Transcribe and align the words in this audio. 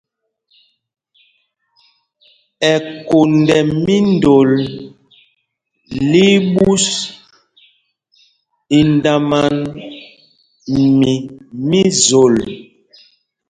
Ɛkond 2.73 3.47
ɛ́ 3.59 3.69
míndol 3.85 4.51
lí 6.11 6.23
í 6.37 6.43
ɓūs, 6.53 6.85
í 8.77 8.79
ndáman 8.93 9.55
mi 10.97 11.11
mí 11.67 11.81
Zol. 12.05 12.35